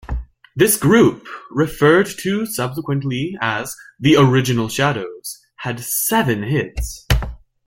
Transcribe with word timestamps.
This 0.55 0.77
group, 0.77 1.27
referred 1.51 2.07
to 2.21 2.47
subsequently 2.47 3.37
as 3.39 3.75
"the 3.99 4.15
Original 4.15 4.67
Shadows", 4.67 5.37
had 5.57 5.79
seven 5.79 6.41
hits. 6.41 7.05